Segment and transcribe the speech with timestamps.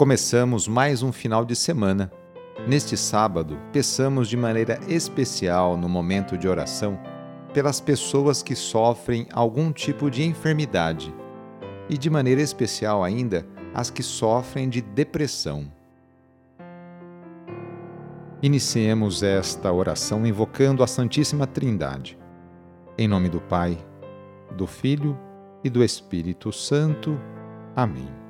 [0.00, 2.10] Começamos mais um final de semana.
[2.66, 6.98] Neste sábado, peçamos de maneira especial no momento de oração
[7.52, 11.14] pelas pessoas que sofrem algum tipo de enfermidade
[11.86, 15.70] e de maneira especial ainda as que sofrem de depressão.
[18.42, 22.18] Iniciemos esta oração invocando a Santíssima Trindade.
[22.96, 23.76] Em nome do Pai,
[24.56, 25.14] do Filho
[25.62, 27.20] e do Espírito Santo.
[27.76, 28.29] Amém.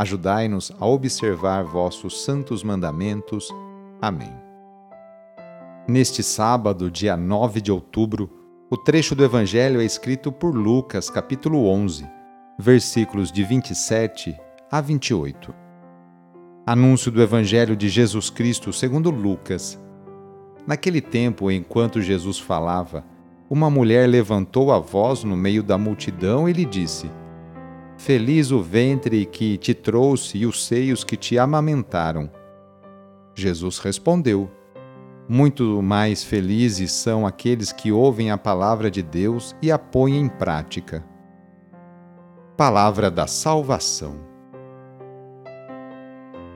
[0.00, 3.50] Ajudai-nos a observar vossos santos mandamentos.
[4.00, 4.32] Amém.
[5.86, 8.30] Neste sábado, dia 9 de outubro,
[8.70, 12.08] o trecho do Evangelho é escrito por Lucas, capítulo 11,
[12.58, 14.34] versículos de 27
[14.72, 15.54] a 28.
[16.66, 19.78] Anúncio do Evangelho de Jesus Cristo segundo Lucas
[20.66, 23.04] Naquele tempo, enquanto Jesus falava,
[23.50, 27.10] uma mulher levantou a voz no meio da multidão e lhe disse:
[28.00, 32.30] Feliz o ventre que te trouxe e os seios que te amamentaram.
[33.34, 34.50] Jesus respondeu:
[35.28, 40.28] Muito mais felizes são aqueles que ouvem a palavra de Deus e a põem em
[40.28, 41.04] prática.
[42.56, 44.30] Palavra da Salvação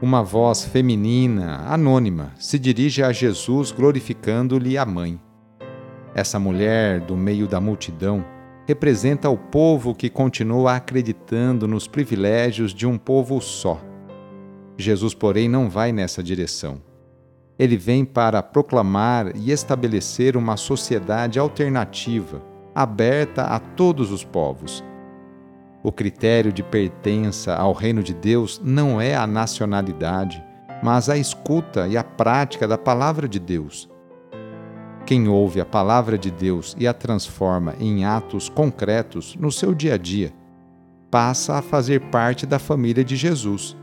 [0.00, 5.18] uma voz feminina, anônima, se dirige a Jesus glorificando-lhe a mãe.
[6.14, 8.22] Essa mulher, do meio da multidão,
[8.66, 13.80] representa o povo que continua acreditando nos privilégios de um povo só.
[14.76, 16.82] Jesus, porém, não vai nessa direção.
[17.58, 22.42] Ele vem para proclamar e estabelecer uma sociedade alternativa,
[22.74, 24.84] aberta a todos os povos
[25.86, 30.42] o critério de pertença ao reino de Deus não é a nacionalidade,
[30.82, 33.88] mas a escuta e a prática da palavra de Deus.
[35.06, 39.94] Quem ouve a palavra de Deus e a transforma em atos concretos no seu dia
[39.94, 40.34] a dia,
[41.10, 43.76] passa a fazer parte da família de Jesus.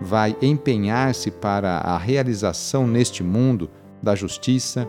[0.00, 3.70] Vai empenhar-se para a realização neste mundo
[4.02, 4.88] da justiça,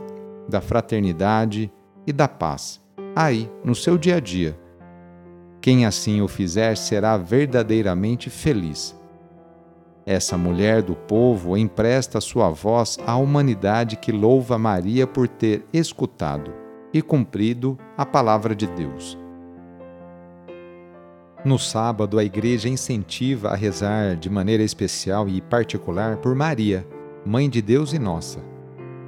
[0.50, 1.72] da fraternidade
[2.08, 2.82] e da paz,
[3.16, 4.60] aí, no seu dia a dia
[5.66, 8.96] quem assim o fizer será verdadeiramente feliz.
[10.06, 16.54] Essa mulher do povo empresta sua voz à humanidade que louva Maria por ter escutado
[16.94, 19.18] e cumprido a palavra de Deus.
[21.44, 26.88] No sábado, a Igreja incentiva a rezar de maneira especial e particular por Maria,
[27.26, 28.40] Mãe de Deus e nossa.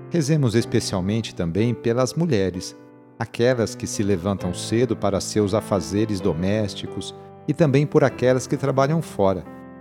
[0.10, 2.76] Rezemos especialmente também pelas mulheres
[3.20, 7.14] aquelas que se levantam cedo para seus afazeres domésticos
[7.48, 9.57] e também por aquelas que trabalham fora.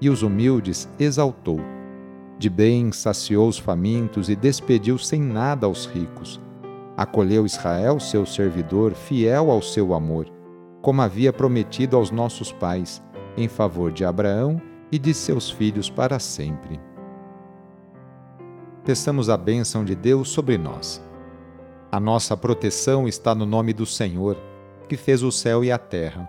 [0.00, 1.60] e os humildes exaltou.
[2.38, 6.40] De bem saciou os famintos e despediu sem nada aos ricos.
[6.96, 10.26] Acolheu Israel, seu servidor, fiel ao seu amor,
[10.80, 13.02] como havia prometido aos nossos pais,
[13.36, 14.60] em favor de Abraão
[14.90, 16.80] e de seus filhos para sempre.
[18.84, 21.02] Peçamos a bênção de Deus sobre nós.
[21.92, 24.36] A nossa proteção está no nome do Senhor,
[24.88, 26.28] que fez o céu e a terra.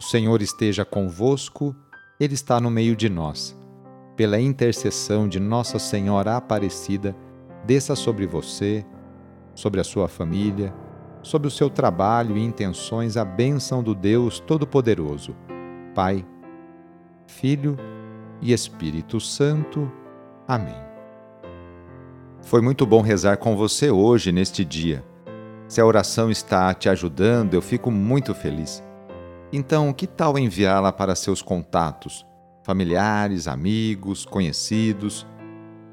[0.00, 1.74] O Senhor esteja convosco,
[2.20, 3.56] Ele está no meio de nós.
[4.16, 7.14] Pela intercessão de Nossa Senhora Aparecida,
[7.64, 8.84] desça sobre você,
[9.54, 10.74] sobre a sua família,
[11.22, 15.36] sobre o seu trabalho e intenções a bênção do Deus Todo-Poderoso,
[15.94, 16.26] Pai,
[17.28, 17.76] Filho
[18.42, 19.88] e Espírito Santo.
[20.46, 20.74] Amém.
[22.42, 25.04] Foi muito bom rezar com você hoje, neste dia.
[25.68, 28.82] Se a oração está te ajudando, eu fico muito feliz.
[29.52, 32.26] Então, que tal enviá-la para seus contatos,
[32.62, 35.26] familiares, amigos, conhecidos?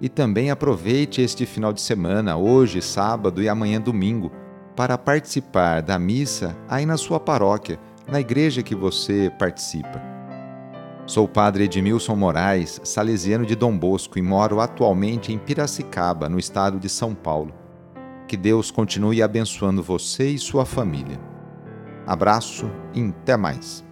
[0.01, 4.29] E também aproveite este final de semana, hoje, sábado e amanhã, domingo,
[4.75, 10.01] para participar da missa aí na sua paróquia, na igreja que você participa.
[11.05, 16.37] Sou o padre Edmilson Moraes, salesiano de Dom Bosco e moro atualmente em Piracicaba, no
[16.37, 17.53] estado de São Paulo.
[18.27, 21.34] Que Deus continue abençoando você e sua família.
[22.05, 23.83] Abraço e até mais.